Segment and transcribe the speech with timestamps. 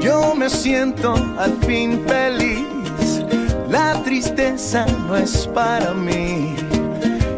[0.00, 3.24] Yo me siento al fin feliz,
[3.68, 6.54] la tristeza no es para mí.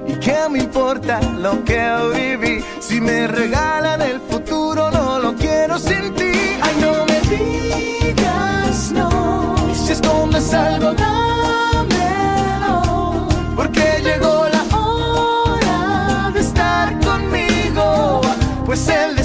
[0.06, 1.80] ¿Y qué me importa lo que
[2.14, 2.64] viví?
[2.80, 6.14] Si me regalan el futuro, no lo quiero sin
[10.52, 11.16] dámelo.
[13.56, 18.20] Porque llegó la hora de estar conmigo,
[18.66, 19.18] pues el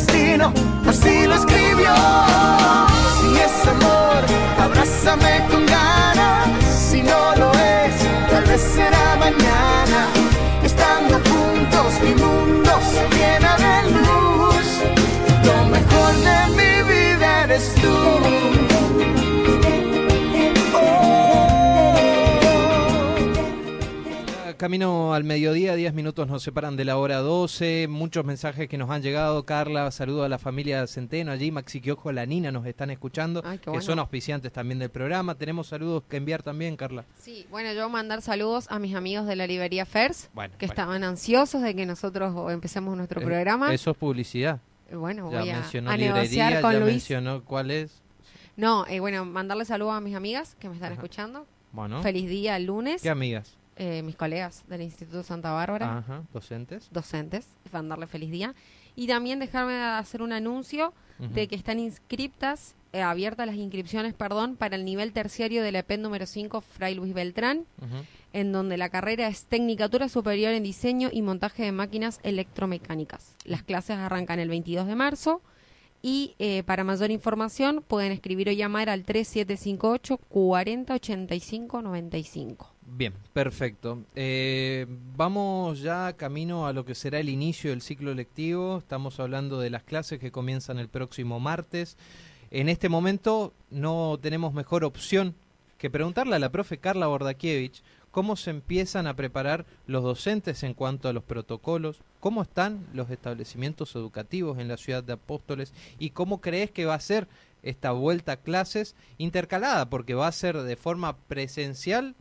[24.68, 27.88] Camino al mediodía, 10 minutos nos separan de la hora 12.
[27.90, 29.46] Muchos mensajes que nos han llegado.
[29.46, 31.52] Carla, saludo a la familia Centeno allí.
[31.52, 35.36] Maxi Quiojo, la Nina nos están escuchando, Ay, que son auspiciantes también del programa.
[35.36, 37.06] Tenemos saludos que enviar también, Carla.
[37.18, 40.74] Sí, bueno, yo mandar saludos a mis amigos de la librería Fers, Bueno, que bueno.
[40.74, 43.74] estaban ansiosos de que nosotros empecemos nuestro Eh, programa.
[43.74, 44.59] Eso es publicidad.
[44.92, 46.92] Eh, Bueno, Ya voy a, mencionó a librería, negociar con ya Luis.
[46.92, 48.02] mencionó cuál es.
[48.58, 50.96] No, eh, bueno, mandarle saludos a mis amigas que me están Ajá.
[51.02, 51.46] escuchando.
[51.72, 53.02] Bueno, Feliz día el lunes.
[53.02, 53.56] ¿qué amigas?
[53.78, 56.89] Eh, mis colegas del Instituto Santa Bárbara, Ajá, docentes.
[56.92, 58.53] docentes, mandarle feliz día.
[58.95, 64.56] Y también dejarme hacer un anuncio de que están inscriptas, eh, abiertas las inscripciones, perdón,
[64.56, 67.66] para el nivel terciario del EPEN número 5 Fray Luis Beltrán,
[68.34, 73.36] en donde la carrera es Tecnicatura Superior en Diseño y Montaje de Máquinas Electromecánicas.
[73.45, 75.41] Las clases arrancan el 22 de marzo
[76.02, 82.73] y eh, para mayor información pueden escribir o llamar al 3758 40 85 95.
[82.90, 84.00] Bien, perfecto.
[84.16, 84.86] Eh,
[85.16, 88.78] vamos ya camino a lo que será el inicio del ciclo lectivo.
[88.78, 91.97] Estamos hablando de las clases que comienzan el próximo martes.
[92.50, 95.36] En este momento no tenemos mejor opción
[95.78, 100.74] que preguntarle a la profe Carla Bordakiewicz cómo se empiezan a preparar los docentes en
[100.74, 106.12] cuanto a los protocolos, cómo están los establecimientos educativos en la ciudad de Apóstoles y
[106.12, 107.28] cómo crees que va a ser
[107.64, 112.16] esta vuelta a clases intercalada, porque va a ser de forma presencial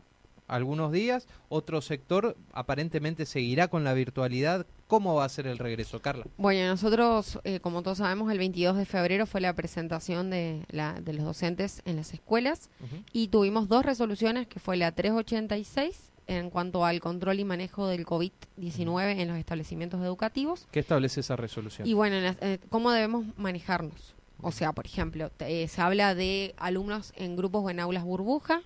[0.47, 4.65] algunos días, otro sector aparentemente seguirá con la virtualidad.
[4.87, 6.25] ¿Cómo va a ser el regreso, Carla?
[6.37, 10.93] Bueno, nosotros, eh, como todos sabemos, el 22 de febrero fue la presentación de, la,
[11.01, 12.69] de los docentes en las escuelas
[13.11, 18.05] y tuvimos dos resoluciones, que fue la 386 en cuanto al control y manejo del
[18.05, 21.87] COVID-19 en los establecimientos educativos ¿Qué establece esa resolución?
[21.87, 24.13] y bueno, en las- eh, ¿cómo debemos manejarnos?
[24.41, 28.03] O sea, por ejemplo, te- eh, se habla de alumnos en grupos o en aulas
[28.03, 28.61] burbuja,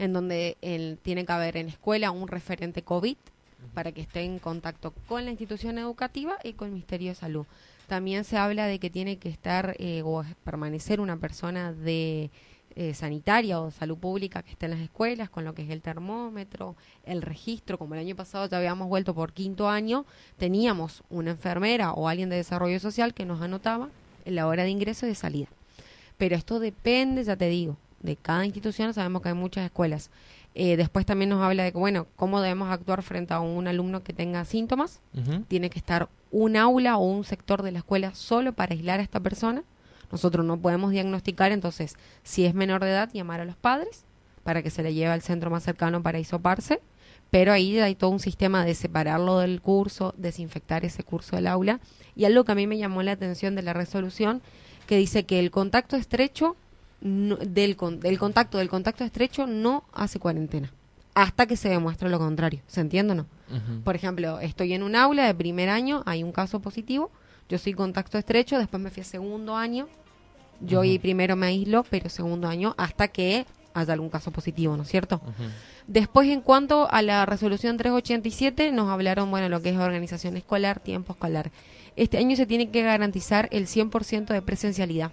[0.00, 3.16] en donde el- tiene que haber en escuela un referente COVID
[3.74, 7.46] para que esté en contacto con la institución educativa y con el Ministerio de Salud.
[7.86, 12.30] También se habla de que tiene que estar eh, o permanecer una persona de
[12.76, 15.70] eh, sanitaria o de salud pública que esté en las escuelas, con lo que es
[15.70, 17.76] el termómetro, el registro.
[17.78, 20.06] Como el año pasado ya habíamos vuelto por quinto año,
[20.38, 23.88] teníamos una enfermera o alguien de desarrollo social que nos anotaba
[24.24, 25.48] en la hora de ingreso y de salida.
[26.16, 28.92] Pero esto depende, ya te digo, de cada institución.
[28.94, 30.10] Sabemos que hay muchas escuelas.
[30.54, 34.02] Eh, después también nos habla de que, bueno, cómo debemos actuar frente a un alumno
[34.02, 35.00] que tenga síntomas.
[35.48, 39.02] Tiene que estar un aula o un sector de la escuela solo para aislar a
[39.02, 39.62] esta persona.
[40.10, 44.04] Nosotros no podemos diagnosticar, entonces, si es menor de edad, llamar a los padres
[44.42, 46.80] para que se le lleve al centro más cercano para hisoparse.
[47.30, 51.78] Pero ahí hay todo un sistema de separarlo del curso, desinfectar ese curso del aula.
[52.16, 54.42] Y algo que a mí me llamó la atención de la resolución,
[54.88, 56.56] que dice que el contacto estrecho
[57.00, 60.72] no- del, con- del contacto del contacto estrecho no hace cuarentena
[61.14, 62.60] hasta que se demuestre lo contrario.
[62.68, 63.26] ¿Se entiende o no?
[63.82, 67.10] Por ejemplo, estoy en un aula de primer año, hay un caso positivo,
[67.48, 69.88] yo soy contacto estrecho, después me fui a segundo año,
[70.60, 73.44] yo ahí primero me aíslo, pero segundo año hasta que
[73.74, 75.20] haya algún caso positivo, ¿no es cierto?
[75.88, 80.78] Después, en cuanto a la resolución 387, nos hablaron, bueno, lo que es organización escolar,
[80.80, 81.50] tiempo escolar.
[81.96, 85.10] Este año se tiene que garantizar el 100% de presencialidad.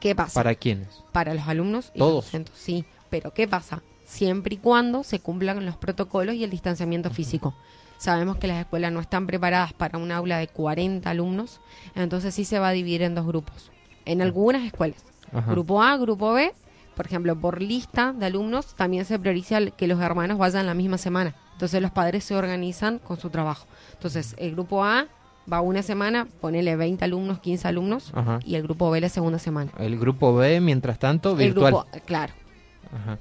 [0.00, 0.34] ¿Qué pasa?
[0.34, 0.88] ¿Para quiénes?
[1.12, 2.14] para los alumnos y Todos.
[2.14, 2.84] los docentes, sí.
[3.10, 3.82] Pero ¿qué pasa?
[4.04, 7.54] Siempre y cuando se cumplan los protocolos y el distanciamiento físico.
[7.98, 11.60] Sabemos que las escuelas no están preparadas para un aula de 40 alumnos,
[11.94, 13.70] entonces sí se va a dividir en dos grupos.
[14.06, 15.04] En algunas escuelas.
[15.32, 15.50] Ajá.
[15.50, 16.52] Grupo A, grupo B,
[16.96, 20.98] por ejemplo, por lista de alumnos también se prioriza que los hermanos vayan la misma
[20.98, 21.34] semana.
[21.52, 23.66] Entonces los padres se organizan con su trabajo.
[23.92, 25.06] Entonces el grupo A
[25.50, 28.40] va una semana, ponele 20 alumnos, 15 alumnos, Ajá.
[28.44, 29.70] y el grupo B la segunda semana.
[29.78, 31.72] El grupo B, mientras tanto, El virtual.
[31.72, 32.32] grupo, claro.
[32.94, 33.18] Ajá.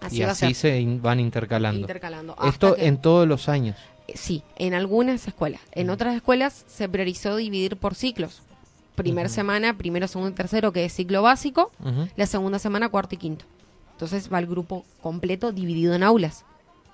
[0.00, 0.54] Así y va a así ser.
[0.54, 1.80] se in- van intercalando.
[1.80, 2.36] Intercalando.
[2.44, 3.76] Esto que- en todos los años.
[4.14, 5.60] Sí, en algunas escuelas.
[5.72, 8.42] En otras escuelas se priorizó dividir por ciclos.
[8.94, 9.34] Primer Ujú.
[9.34, 11.70] semana, primero, segundo y tercero, que es ciclo básico.
[12.16, 13.44] La segunda semana, cuarto y quinto.
[13.92, 16.44] Entonces va el grupo completo dividido en aulas.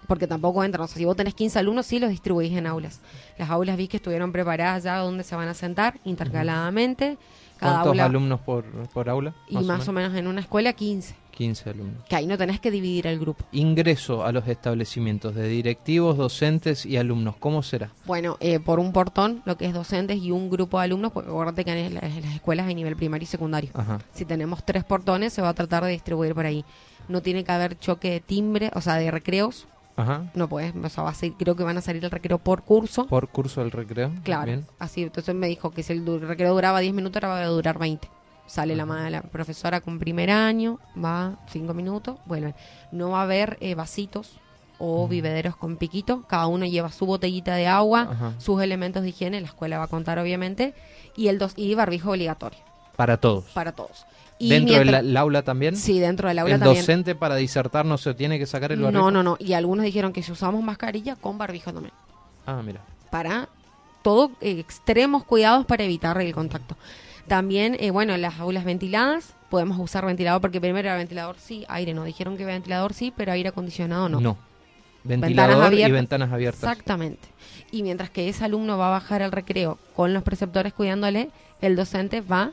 [0.07, 0.85] Porque tampoco entran.
[0.85, 3.01] O sea, si vos tenés 15 alumnos, sí los distribuís en aulas.
[3.39, 7.19] Las aulas vi que estuvieron preparadas ya donde se van a sentar intercaladamente.
[7.59, 8.05] Cada ¿Cuántos aula.
[8.07, 9.35] alumnos por, por aula?
[9.49, 11.15] y más o menos en una escuela, 15.
[11.31, 12.05] 15 alumnos.
[12.09, 13.45] Que ahí no tenés que dividir el grupo.
[13.53, 17.37] Ingreso a los establecimientos de directivos, docentes y alumnos.
[17.37, 17.91] ¿Cómo será?
[18.05, 21.31] Bueno, eh, por un portón, lo que es docentes y un grupo de alumnos, porque
[21.31, 23.71] acuérdate que en las, en las escuelas hay nivel primario y secundario.
[23.75, 24.01] Ajá.
[24.13, 26.65] Si tenemos tres portones, se va a tratar de distribuir por ahí.
[27.09, 29.67] No tiene que haber choque de timbre, o sea, de recreos.
[29.97, 30.31] Ajá.
[30.35, 32.63] No puedes, o sea, va a ser- creo que van a salir el recreo por
[32.63, 33.07] curso.
[33.07, 34.11] Por curso del recreo.
[34.25, 34.67] Claro, Bien.
[34.79, 35.03] así.
[35.03, 38.09] Entonces me dijo que si el recreo duraba 10 minutos, ahora va a durar 20.
[38.47, 42.55] Sale la, la profesora con primer año, va 5 minutos, vuelven.
[42.91, 44.39] No va a haber eh, vasitos
[44.79, 46.23] o vivederos con piquito.
[46.27, 48.33] Cada uno lleva su botellita de agua, Ajá.
[48.39, 50.75] sus elementos de higiene, la escuela va a contar obviamente,
[51.17, 52.59] y el dos y barbijo obligatorio
[52.97, 53.45] Para todos.
[53.55, 54.05] para todos.
[54.39, 55.77] Y ¿Dentro del mientras- el aula también?
[55.77, 56.81] Sí, dentro del aula ¿El también.
[56.81, 59.01] docente para disertar no se tiene que sacar el barbijo?
[59.05, 59.37] No, no, no.
[59.39, 61.95] Y algunos dijeron que si usamos mascarilla, con barbijo también.
[62.45, 62.81] Ah, mira.
[63.11, 63.49] Para
[64.03, 66.77] todo, eh, extremos cuidados para evitar el contacto.
[67.29, 71.95] También, eh, bueno, las aulas ventiladas, podemos usar ventilador, porque primero era ventilador sí, aire
[71.95, 72.03] no.
[72.03, 74.21] Dijeron que ventilador sí, pero aire acondicionado no.
[74.21, 74.37] No.
[75.05, 75.93] Ventilador y abiertas.
[75.93, 76.63] ventanas abiertas.
[76.63, 77.29] Exactamente.
[77.71, 81.31] Y mientras que ese alumno va a bajar al recreo con los preceptores cuidándole,
[81.61, 82.53] el docente va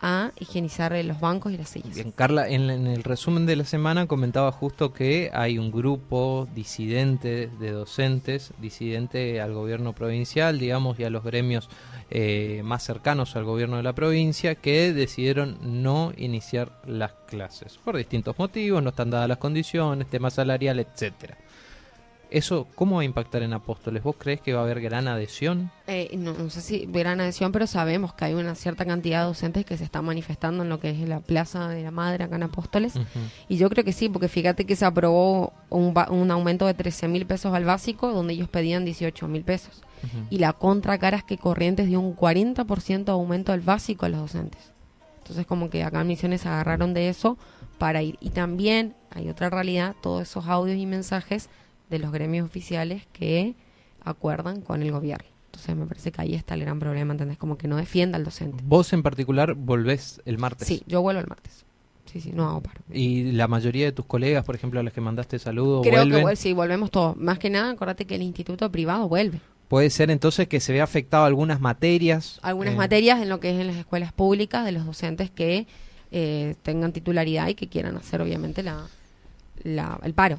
[0.00, 1.94] a higienizar eh, los bancos y las sillas.
[1.94, 7.48] Bien, Carla, en, el resumen de la semana comentaba justo que hay un grupo disidente
[7.58, 11.68] de docentes, disidente al gobierno provincial, digamos, y a los gremios
[12.10, 17.96] eh, más cercanos al gobierno de la provincia, que decidieron no iniciar las clases por
[17.96, 21.38] distintos motivos, no están dadas las condiciones, tema salarial, etcétera.
[22.30, 24.02] ¿Eso cómo va a impactar en Apóstoles?
[24.02, 25.70] ¿Vos crees que va a haber gran adhesión?
[25.86, 29.26] Eh, no, no sé si gran adhesión, pero sabemos que hay una cierta cantidad de
[29.26, 32.36] docentes que se están manifestando en lo que es la Plaza de la Madre acá
[32.36, 32.94] en Apóstoles.
[33.48, 37.08] Y yo creo que sí, porque fíjate que se aprobó un, un aumento de 13
[37.08, 39.82] mil pesos al básico, donde ellos pedían 18 mil pesos.
[40.30, 44.20] Y la contracara es que Corrientes dio un 40% de aumento al básico a los
[44.20, 44.72] docentes.
[45.18, 47.36] Entonces como que acá en Misiones se agarraron de eso
[47.78, 48.16] para ir.
[48.20, 51.48] Y también hay otra realidad, todos esos audios y mensajes
[51.90, 53.54] de los gremios oficiales que
[54.04, 55.26] acuerdan con el gobierno.
[55.46, 57.38] Entonces me parece que ahí está el gran problema, ¿entendés?
[57.38, 58.62] Como que no defienda al docente.
[58.66, 60.68] Vos en particular volvés el martes.
[60.68, 61.64] Sí, yo vuelvo el martes.
[62.04, 62.80] Sí, sí, no hago paro.
[62.92, 66.26] Y la mayoría de tus colegas, por ejemplo, a los que mandaste saludos, Creo vuelven.
[66.26, 67.16] que sí, volvemos todos.
[67.16, 69.40] Más que nada, acuérdate que el instituto privado vuelve.
[69.68, 72.38] Puede ser entonces que se vea afectado algunas materias.
[72.42, 75.66] Algunas eh, materias en lo que es en las escuelas públicas de los docentes que
[76.12, 78.86] eh, tengan titularidad y que quieran hacer obviamente la,
[79.64, 80.38] la- el paro.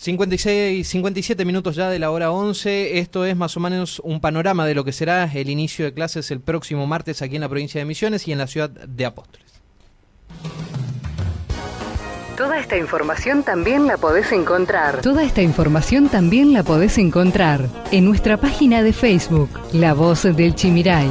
[0.00, 3.00] 56, 57 minutos ya de la hora 11.
[3.00, 6.30] Esto es más o menos un panorama de lo que será el inicio de clases
[6.30, 9.60] el próximo martes aquí en la provincia de Misiones y en la ciudad de Apóstoles.
[12.34, 15.02] Toda esta información también la podés encontrar.
[15.02, 20.54] Toda esta información también la podés encontrar en nuestra página de Facebook, La Voz del
[20.54, 21.10] Chimiray.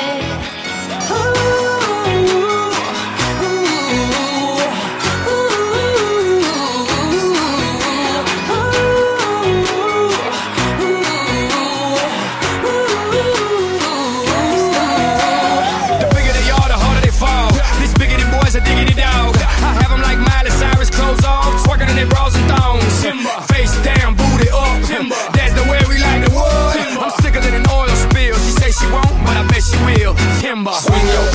[30.63, 30.73] Will.
[30.73, 30.73] Timber.
[30.73, 31.30] Swing your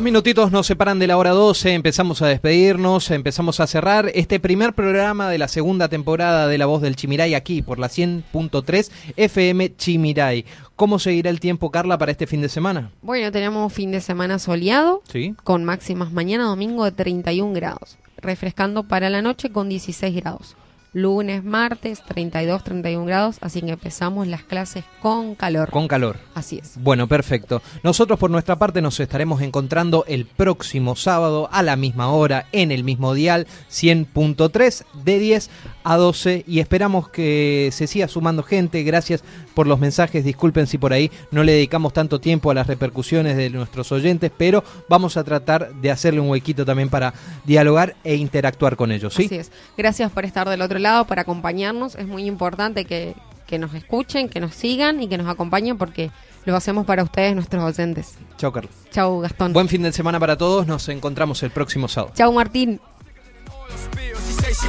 [0.00, 4.40] Dos minutitos nos separan de la hora 12, empezamos a despedirnos, empezamos a cerrar este
[4.40, 8.90] primer programa de la segunda temporada de La Voz del Chimiray aquí por la 100.3
[9.18, 10.46] FM Chimiray.
[10.74, 12.92] ¿Cómo seguirá el tiempo, Carla, para este fin de semana?
[13.02, 15.34] Bueno, tenemos fin de semana soleado Sí.
[15.44, 20.56] con máximas mañana domingo de 31 grados, refrescando para la noche con 16 grados.
[20.92, 25.70] Lunes, martes, 32, 31 grados, así que empezamos las clases con calor.
[25.70, 26.18] Con calor.
[26.34, 26.74] Así es.
[26.76, 27.62] Bueno, perfecto.
[27.82, 32.72] Nosotros por nuestra parte nos estaremos encontrando el próximo sábado a la misma hora en
[32.72, 35.50] el mismo dial 100.3 de 10
[35.84, 38.82] a 12 y esperamos que se siga sumando gente.
[38.82, 39.22] Gracias
[39.54, 40.24] por los mensajes.
[40.24, 44.30] Disculpen si por ahí no le dedicamos tanto tiempo a las repercusiones de nuestros oyentes,
[44.36, 49.14] pero vamos a tratar de hacerle un huequito también para dialogar e interactuar con ellos,
[49.14, 49.26] ¿sí?
[49.26, 49.52] Así es.
[49.76, 51.94] Gracias por estar del otro lado, por acompañarnos.
[51.94, 53.14] Es muy importante que,
[53.46, 56.10] que nos escuchen, que nos sigan y que nos acompañen porque
[56.44, 58.14] lo hacemos para ustedes, nuestros oyentes.
[58.36, 58.72] Chao, Carlos.
[58.90, 59.52] Chau, Gastón.
[59.52, 60.66] Buen fin de semana para todos.
[60.66, 62.14] Nos encontramos el próximo sábado.
[62.16, 62.80] Chau, Martín.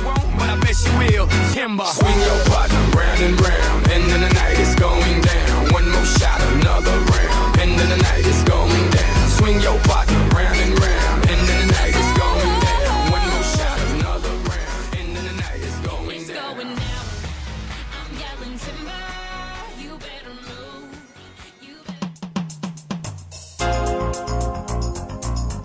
[0.01, 1.27] She say she won't, but I bet she will.
[1.53, 1.85] Timber.
[1.85, 3.91] Swing your partner round and round.
[3.91, 5.73] End of the night is going down.
[5.73, 7.59] One more shot, another round.
[7.59, 9.29] End of the night is going down.
[9.29, 11.29] Swing your partner round and round.
[11.29, 13.11] End of the night is going down.
[13.11, 14.95] One more shot, another round.
[14.97, 16.55] End of the night is going It's down.
[16.55, 17.05] going down.
[17.93, 19.03] I'm yelling timber.
[19.77, 20.97] You better move.
[21.61, 22.09] You better.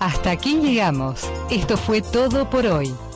[0.01, 1.25] Hasta aquí llegamos.
[1.51, 2.95] Esto fue todo por hoy.